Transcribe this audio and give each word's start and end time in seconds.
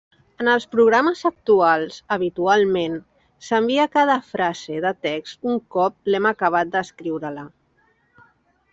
En 0.43 0.47
els 0.51 0.63
programes 0.75 1.19
actuals, 1.29 1.99
habitualment, 2.15 2.97
s'envia 3.49 3.87
cada 3.99 4.17
frase 4.33 4.81
de 4.89 4.97
text 5.11 5.49
un 5.53 5.63
cop 5.79 6.13
l'hem 6.13 6.33
acabat 6.35 6.77
d'escriure-la. 6.79 7.49